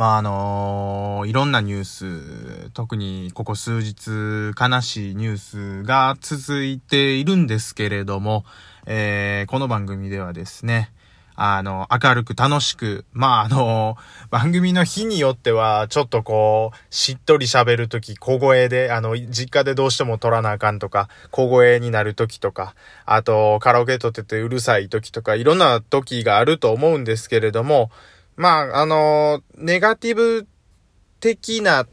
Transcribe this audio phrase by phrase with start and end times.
[0.00, 4.08] まあ、あのいろんなニュース、特にここ数日
[4.58, 8.46] 悲しいニュースが続いているんですけれども、
[8.86, 10.90] えー、この番組ではですね、
[11.36, 13.98] あの、明るく楽しく、まあ、あの、
[14.30, 22.74] 番組の日によっては、ちょっとこう、しっとり喋るとき、小声で、あの、実家でどうしても撮らなあかんとか、小声になるときとか、
[23.04, 27.90] あと、カラオケ撮っててうるさいときとか、いろんなときがあると思うんですけれども、
[28.36, 30.46] まあ、あの、ネガティブ
[31.20, 31.86] 的な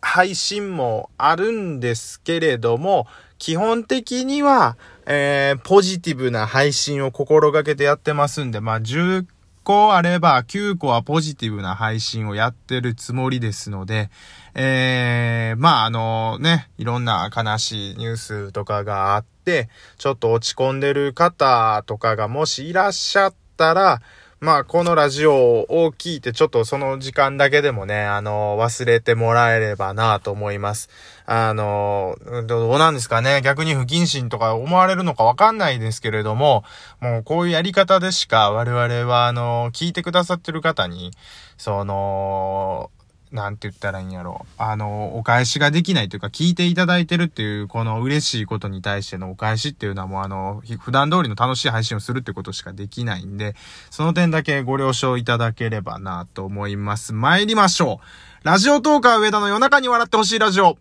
[0.00, 3.06] 配信もあるんですけれども、
[3.38, 9.26] 基本的には、えー、ポジティブな配信を心がけてやってますんで、まあ、10
[9.64, 14.10] 個あれば9個はポジティブな配信をやってるつもりですので、
[14.54, 19.68] えー、まあ、あのね、いろんな悲しいニュースとかがあって、
[19.98, 24.00] ちょっと落ち込んでる方とかがもしいらっしゃったら、
[24.40, 30.88] まあ、このラジオを聞いて、ちょっとその時間だけでもね、あの、忘れてもらえればなと思います。
[31.26, 33.42] あの、どうなんですかね？
[33.42, 36.62] 逆に不謹慎とか思われるのかわかんないですけれども、
[37.00, 41.10] もうこういうやり方でしか我々は、あの、聞いてくださってる方に、
[41.56, 42.92] その、
[43.32, 44.46] なんて言ったらいいんやろ。
[44.56, 53.54] あの、お返しができないというか、聞いていただいてるっていう、この嬉しいことに対してのお返しっていうのはもうあの、普段通りの楽しい配信をするってことしかできないんで、
[53.90, 57.12] その点だけご了承いただければなと思います。
[57.12, 58.46] 参りましょう。
[58.46, 60.78] ラジオトーカー上田の夜中に笑ってほしいラジオ。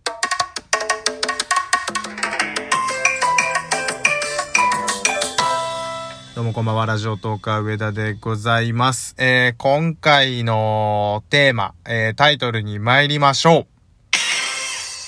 [6.38, 9.16] どうもこんばんは、ラジオトーカー上田でございます。
[9.18, 13.66] えー、今回のテーマ、えー、タイトルに参りましょ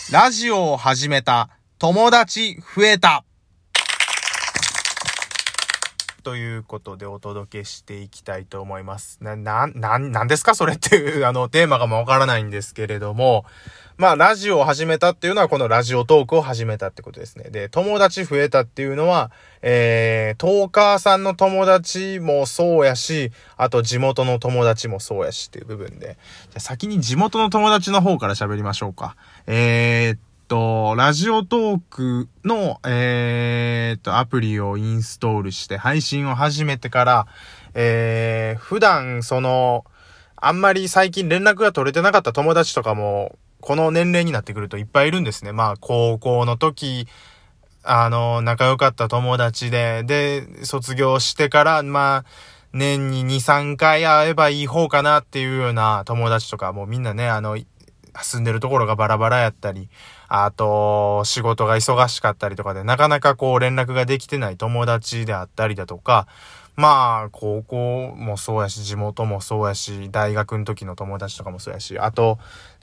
[0.10, 0.12] う。
[0.12, 3.24] ラジオを始めた、友達増えた。
[6.30, 9.18] ということでお届けしていきたいと思います。
[9.20, 10.54] な、な、な、なんですか？
[10.54, 13.46] それっていう、 あの、テーマがもわからないんですけれども、
[13.98, 17.50] まあ、ラジオを始めたっていうのは、このラジオトークを始めたってことですね。
[17.50, 19.32] で、友達増えたっていうのは、
[19.64, 26.20] えー、トーカーさんの友達もそうやし、あと地元の友達もそうやしっていう部分で。
[26.52, 29.16] じゃ先に地元の友達の方から喋りましょうか。
[29.48, 30.18] えー、
[30.50, 37.28] と、ラジオトークの、えー、っと、アプリをインストールして配信を始めてから、
[37.76, 39.86] えー、普段、その、
[40.36, 45.52] あんまり最近連絡が取れてなかった友達とかも、この年齢になってくるといっぱいいるんですね。
[45.52, 47.08] まあ、高校の時、
[47.84, 52.26] あの、仲良かった友達で、で、卒業してから、まあ、
[52.74, 57.56] 年に2、3回会えばいい方かなっていうような友達とか、もうみんなね、あの、
[58.22, 59.90] 住んでるところがバラバラやったり、
[60.30, 66.28] あと、仕事が忙しかったりとかで、なかなかこう連絡ができてない友達であったりだとか、
[66.76, 72.38] まあ、高校もそうやし、地元もそうやし、大学の時の友達とかもそうやし、あと、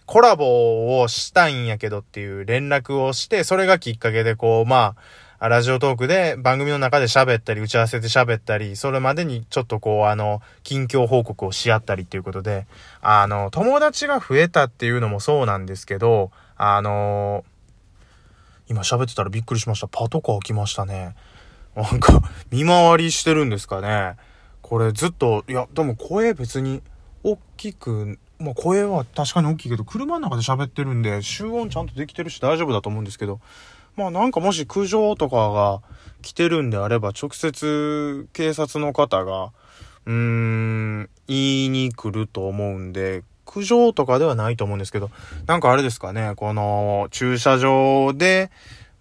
[0.07, 4.97] コラボをしたいんやけどっていう連絡をして、それがきっかけでこう、ま
[5.39, 12.67] あ、ラジオトークで番組の中で喋ったり、打ち合わせで喋ったり、それまでにちょっとこう、あの、近況報告をし合ったりっていうことで、
[13.03, 17.45] あの、友達が増えたっていうのもそうなんですけど、あの、
[18.69, 19.89] 今喋ってたらびっくりしました。
[19.89, 21.15] パトカー来ましたね。
[21.75, 24.17] なんか、見回りしてるんですかね。
[24.63, 26.83] これずっと、いや、でも声別に
[27.23, 33.41] 大きくまあ声は確かに大きいけど、車の中で喋ってるんで、集音ちゃんとできてるし大丈夫だと思うんですけど、
[33.97, 35.81] まあなんかもし苦情とかが
[36.21, 39.53] 来てるんであれば、直接警察の方が、
[40.05, 45.11] うーん、言いに来ると思うんで、苦情とかではないと思うんですけど、
[45.47, 48.51] なんかあれですかね、この駐車場で、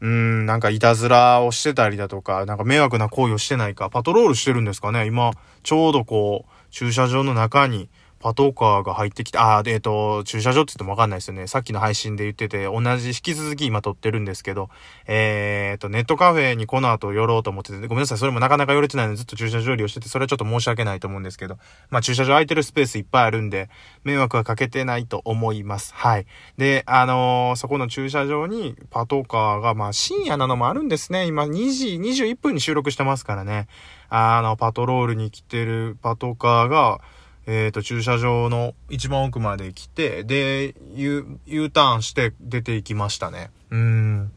[0.01, 5.05] うん、なんかいたずらをしてたりだとか、なんか迷惑な行為をしてないか、パトロールしてるんですかね。
[5.05, 5.31] 今、
[5.63, 7.89] ちょうどこう、駐車場の中に、
[8.25, 11.45] パトカーが入ってきて、あ、えっ、ー、と、駐車場って言ってもわかんないですよね。
[11.45, 14.71] さっきの配信で言ってて、同じ、引き続き今撮ってるんですけど、
[15.05, 21.59] えっ、ー、と、ネットカフェにこの後寄ろうと思ってて、ごめんなさい、それもなかなか寄れてないのでずっと駐車場利用してて、それはちょっと申し訳ないと思うんですけど、
[21.91, 23.69] まあ駐車場空いてるスペースいっぱいあるんで、
[24.03, 25.93] 迷惑はかけてないと思います。
[25.93, 26.25] はい。
[26.57, 31.27] で、あのー、そこの駐車場にパトカーが、まあ深夜なのもあるんですね。
[31.27, 33.67] 今2時21分に収録してますからね。
[34.09, 37.01] あの、パトロールに来てるパトカーが、
[37.47, 43.51] えっ、ー、と、駐車場の一番奥まで来て、で、U、U ターンして出ていきましたね。
[43.69, 44.31] うん。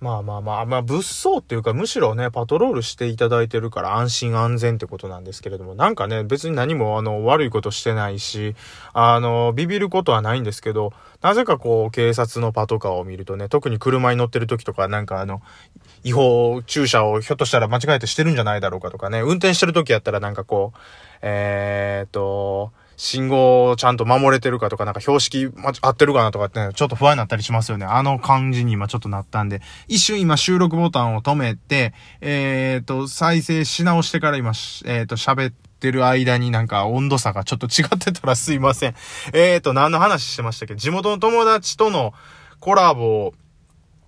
[0.00, 8.54] まあまあまあ、まあ物騒っていうかむしろね、パトロールしていただいてるから安心安全ってことなんですけれども、なんかね、別に何もあの悪いことしてないし、
[8.92, 15.42] あの、ビビることはないんですけど、なぜかこう警察のパトカーを見るとね、特に車に乗ってる時とかなんかあの、
[16.04, 20.78] 違法駐車をひょっとしたら間違えてしてるんじゃないだろうかとかね、運転してる時やったらなんかこう、
[21.22, 25.48] えー、っと、信号をちゃんと守れてるかとか、なんか標識、
[25.80, 27.86] 合ってるかなとかって、ちょっと不安になったりしますよね。
[27.86, 38.96] あの感じに今ちょっとなったんで、一瞬今収録ボタンを止めて、えっ、ー、と、再生し直してから今、えっ、ー、と、喋ってる間になんか温度差がちょっと違ってたらすいません。
[39.32, 40.74] えっ、ー、と、何の話してましたっけ？
[40.74, 42.14] 地元の友達との
[42.58, 43.32] コラボ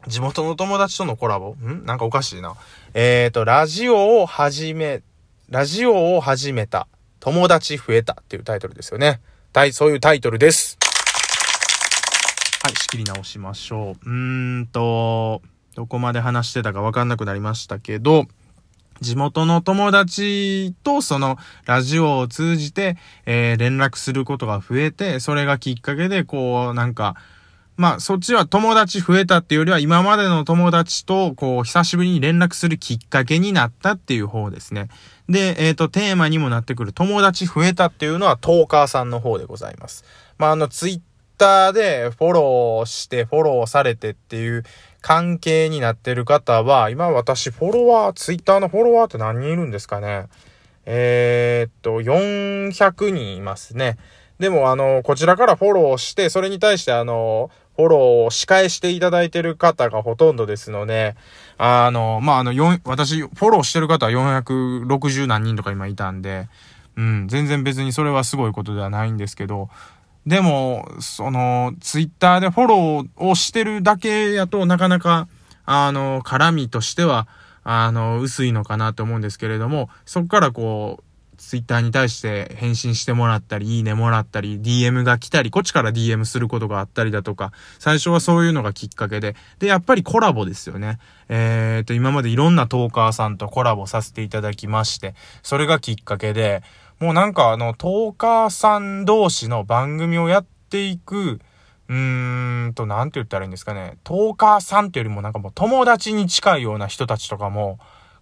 [0.09, 1.55] 地元の友達とのコラボ？
[1.55, 1.85] ん？
[1.85, 2.57] なんかおかしいな。
[2.95, 5.03] えっ、ー、と、ラジオを始め、
[5.49, 6.89] ラジオを始めた。
[7.21, 9.21] 友達増えたっていうタイトルですよね。
[9.73, 10.79] そういうタイトルです。
[12.63, 14.09] はい、仕切り直しましょう。
[14.09, 15.43] うーんと、
[15.75, 18.27] どこまで話してたかわかんなくなりましたけど、
[19.01, 27.17] 地元の友達とそのラジオを通じて、えー、連絡することが増えて、それがきっかけで、こう、なんか、
[27.77, 34.89] まあ、そっちは友達増えたっていうよりは、今までの友達と、こう、久しぶりに連絡するきっかけになったっていう方ですね。
[35.31, 40.05] で、えっ、ー、と、テーマにもなってくる友達増えたっていうのは、トーカーさんの方でございます。
[40.39, 41.01] まあ、あの、ツイッ
[41.39, 44.65] ターでフォローして、フォローされてっていう
[45.01, 50.27] 関係になってる方は、今私、フォロワー、ツイッターのフォロワーって何人いるんですかね。
[50.85, 53.99] えー、っと、400人いますね。
[54.41, 57.51] でも、あの、こちらからフォローして、それに対して、あの、
[57.81, 61.17] フォローを仕返していただいてる方がほとんどですので、
[61.57, 66.49] あの、まあ、あの、4、私、フォローしてる方は460何人とか今いたんで、
[66.97, 69.71] うん、全然別にそれはすごいことではないんですけど、
[70.27, 75.27] でも、その、ツイッターでフォローをしてるだけやとなかなか、
[75.65, 77.27] あの、絡みとしては、
[77.65, 81.05] あの、薄いのかなと思うんですけれども、そこからこう、
[81.41, 90.99] ツイッターに対して返信してもらったり、いいねもらったり、DM が来たり、こっちから DM することがあったりだとか、最初はそういうのがきっかけで、で、やっぱりコラボですよね。
[91.31, 96.63] えー、と、今までいろんなトーカーさんとコラボさせていただきまして、それがきっかけで、
[97.01, 101.41] もうなんかあの、トーカーさん同士の番組をやっていく、
[101.89, 103.97] うーんと、なんて言ったらいいんですかね。
[104.05, 107.79] トーカーさんってよりもなんかもう友達に近いような人たちとかも、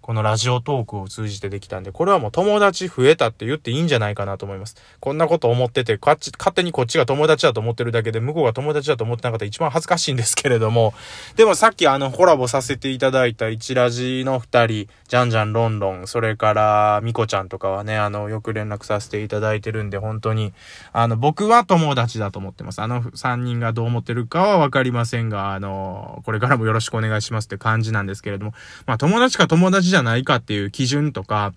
[0.08, 4.74] このラジオトークを通じてできたんで、これはもう友達増えたって言っていいんじゃないかなと思います。
[5.00, 6.18] こんなこと思ってて、勝
[6.54, 10.94] 手にこっちが友達だと思ってるだけで、向こうが友達だと思ってなかったら一番恥ずかしいんですけれども、
[11.36, 20.54] でもさっきあのコラボさせていただいた一ラジの二人、じゃんじゃんロンロン、それからミコちゃんとかはね、あの、よく連絡させていただいてるんで、本当に、
[20.94, 22.80] あの、僕は友達だと思ってます。
[22.80, 28.54] あの三人がどう思ってるかはわかりませんが、あの、これからもよろしくお願いしますって感じなんですけれども、
[28.86, 31.52] まあ友達か友達じゃゃないかっていう基準とか、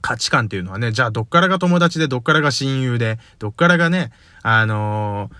[0.00, 4.12] 価値観っていうのはね、じゃあどっからが友達で、どっからが親友で、どっからがね、
[4.42, 5.30] あの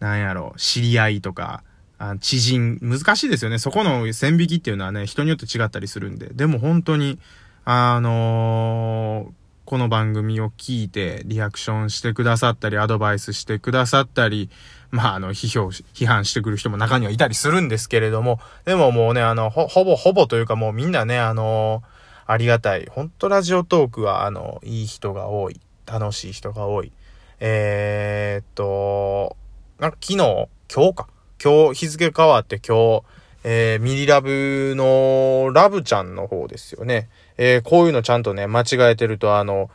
[0.00, 1.64] ー、なんやろ、知り合いとか、
[1.98, 3.58] あ知人、難しいですよね。
[3.58, 6.28] そこの線引きっていうのはね、人によって違ったりするんで。
[6.32, 7.18] でも本当に、
[7.64, 14.50] あのー、この番組を聞いてリアクションしてくださったり、アドバイスしてくださったり、
[14.90, 21.82] まあ、あの、批評、批判してくる人も中にはいたりするんですけれども、でももうね、あの、ほ、ほぼほぼというかもうみんなね、あの
[22.26, 22.86] ありがたい。
[22.90, 25.60] ほんとラジオトークは、あの、いい人が多い。
[25.86, 26.92] 楽しい人が多い。
[27.40, 29.36] えー、っと、
[29.78, 31.08] なんか昨日、今日か。
[31.42, 33.02] 今日、日付変わって今日、
[33.44, 37.08] えー、ミリラブのラブちゃんの方ですよね。
[37.36, 39.70] えー、こういうのちゃんとね、間違えてると、あの、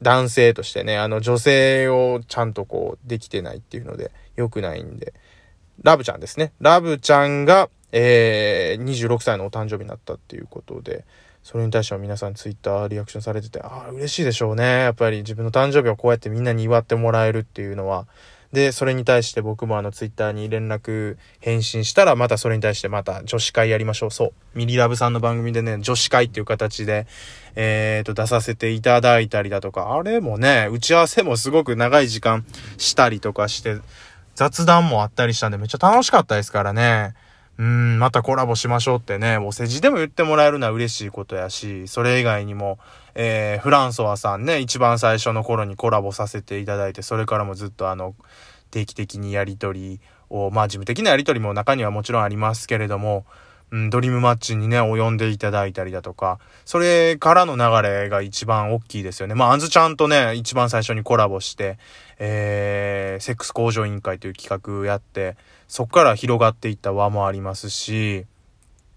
[0.00, 5.12] 男性としてね、あの、女性をちゃんとこう、できてないっていうので、良くないんで、
[5.82, 6.52] ラブちゃんですね。
[6.60, 11.04] ラブちゃんが、えー、26歳のお誕生日になったっていうことで、
[11.42, 14.64] それに対しては皆さんツイッターリアクションされてて、ああ、嬉しいでしょうね。
[14.64, 18.06] やっぱり自分の誕生日をこうやってみんなに祝ってもらえるっていうのは。
[18.52, 24.10] で、それに対して僕もあのツイッターに連絡返信したら、またそれに対してまた女子会やりましょう。
[24.10, 24.32] そう。
[24.54, 27.06] ミリラブさんの番組でね、女子会っていう形で、
[27.56, 32.46] えーと、出させていただいたりだとか、あれもね、打ち合わせもすごく長い時間
[32.78, 33.76] したりとかして、
[34.34, 37.14] 雑談もあったりしたんでめっちゃ楽しかったですからね。
[37.58, 42.78] うん、またコラボしましょうってね、お世辞でも言ってもらえるのは嬉しいことやし、それ以外にも、
[43.16, 48.14] えー、フランソワさんね、一番最初の頃にコラボさせていただいて、それからもずっとあの、
[48.70, 50.00] 定期的にやりとり
[50.30, 53.26] を、まあ事務的なやりとりも中にはもちろんありますけれども、
[53.70, 59.34] うん、ドリームマッチにね、及んでいただいたりだとか、それからの流れが一番大きいですよね。
[59.34, 61.76] まあ、あんずちゃんとね、一番最初にコラボして、
[62.18, 65.36] えー、セックス向上委員会という企画やって、
[65.68, 68.24] そっから広がっていった輪もありますし、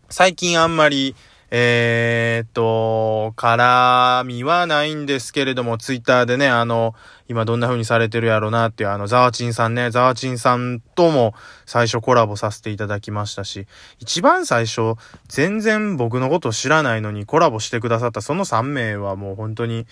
[0.09, 1.15] 最近あんまり、
[1.53, 6.95] えー、っと、絡みはないんですけれども、ツイッターでね、あの、
[7.27, 11.33] 今どんな風にされてるやろうなっていう、あの、ザワチンさんね、ザワチンさんとも
[11.65, 13.67] 最初コラボさせていただきましたし、
[13.99, 14.95] 一番最初、
[15.27, 19.87] 全然僕のこと知らないのにコラボしてくださったその3名はもう本当に、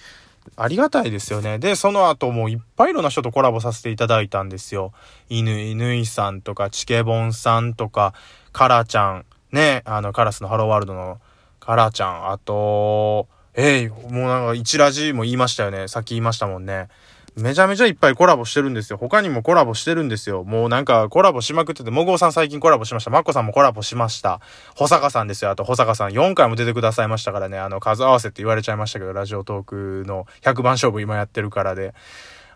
[0.55, 1.59] ありがたいですよね。
[1.59, 4.91] で、その後もういっぱいいろんな人とコラボさせていただいたんですよ。
[5.29, 8.13] 犬、犬井さんとか、チケボンさんとか、
[8.51, 11.19] カラちゃん、ね、あの、カラスのハローワールドの
[11.59, 15.87] カラちゃん、あと、えい、もうなんか、一ラジも言いましたよね。
[15.87, 16.87] さっき言いましたもんね。
[17.35, 18.97] めちゃめちゃいっぱいコラボしてるんですよ。
[18.97, 20.43] 他にもコラボしてるんですよ。
[20.43, 23.09] もうなんかコラボしまくってて、もごうさん最近コラボしました。
[23.09, 24.41] まっこさんもコラボしました。
[24.75, 25.51] 保坂さんですよ。
[25.51, 27.57] あと保坂さん4回も出てくださいましたからね。
[27.57, 31.93] あの、数合わせって言われちゃいましたけど、ラジオトークの100番勝負今やってるからで。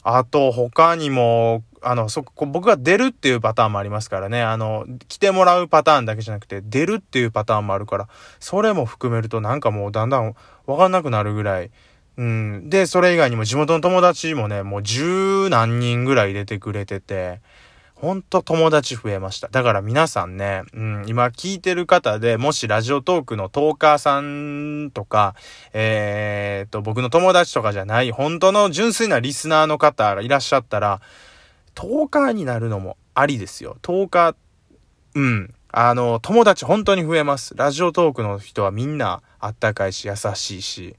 [0.05, 4.41] あと、他にも、あの、そこ、僕が出るっていうパターンもありますからね。
[4.41, 8.09] あの、来てもらうパターンだけじゃなくて、出るっていうパターンもあるから、
[8.41, 11.71] それも含めるとなんかもうだんだんわかんなくなるぐらい、
[12.17, 12.69] うん。
[12.69, 17.41] で、それ以外にも地元の友達もね、もう十何人ぐらい出てくれてて、
[17.95, 19.47] ほんと友達増えました。
[19.47, 25.35] だから皆さんね、うん、今聞いてる方で、もしラジオトークのトーカーさんとか、
[25.71, 30.99] えー、っと、僕の友達とかじゃない、本当の純粋なリスナーの方がいらっしゃったら、
[31.75, 33.77] トーカーになるのもありですよ。
[33.81, 34.35] トーカー、
[35.15, 35.53] うん。
[35.71, 37.55] あの、友達本当に増えます。
[37.55, 40.95] ラジオトークの人はみんなあったかいし優しいし、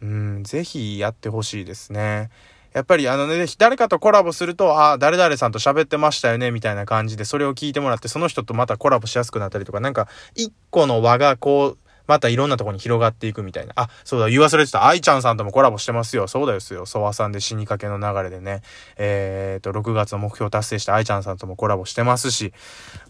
[0.00, 2.30] うん、ぜひやってほしいですね。
[2.72, 13.74] やっぱりあのね、誰かとコラボすると、あ、誰々さんと喋ってましたよね、みたいな感じで、それを聞いてもらって、その人とまたコラボしやすくなったりとか、なんか、一個の輪がこう、またいろんなとこに広がっていくみたいな。
[13.76, 14.86] あ、そうだ、言い忘れてた。
[14.86, 16.26] 愛ちゃんさんともコラボしてますよ。
[16.26, 18.62] そうだよ、ソワさんで死にかけの流れでね。
[18.96, 22.52] えーと、6月の目標達成した愛ちゃんさんともコラボしてますし。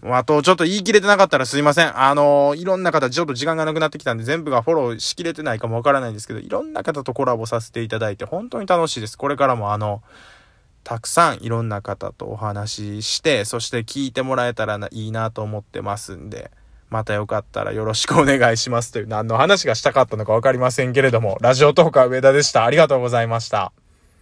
[0.02, 1.98] あと、ちょっと言い切れてなかったらすいません。
[1.98, 9.16] あのー、いろんな方、ちょっと時間がなくなってきたんで、全部がフォローしきれてないかもわからないんですけど、いろんな方とコラボさせていただいて、本当に楽しいです。
[9.16, 10.02] これからもあの、
[10.84, 16.50] たくさんいろんな方とお話しして、そして聞いてもらえたらいいなと思ってますんで、
[16.90, 22.64] またよかったらよろしくお願いしますという何の話がしたかったのかわかりませんけれども、ラジオトーカー上田でした。
[22.64, 23.72] ありがとうございました。